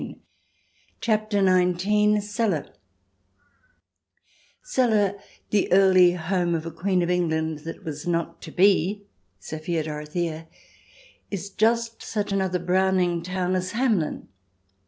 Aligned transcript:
17 0.01 0.23
CHAPTER 0.99 1.45
XIX 1.77 2.27
CELLE 2.27 2.63
Celle— 4.63 5.15
the 5.51 5.71
early 5.71 6.13
home 6.13 6.55
of 6.55 6.65
a 6.65 6.71
Queen 6.71 7.03
of 7.03 7.11
England 7.11 7.59
that 7.59 7.83
was 7.85 8.07
not 8.07 8.41
to 8.41 8.49
be, 8.51 9.03
Sophia 9.37 9.83
Dorothea— 9.83 10.47
is 11.29 11.51
just 11.51 12.01
such 12.01 12.31
another 12.31 12.57
Browning 12.57 13.21
town 13.21 13.53
as 13.53 13.73
Hamelin. 13.73 14.27